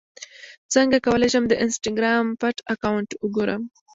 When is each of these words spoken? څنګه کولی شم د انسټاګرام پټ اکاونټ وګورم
څنګه 0.73 0.97
کولی 1.05 1.27
شم 1.33 1.43
د 1.47 1.53
انسټاګرام 1.63 2.25
پټ 2.41 2.57
اکاونټ 2.73 3.09
وګورم 3.23 3.61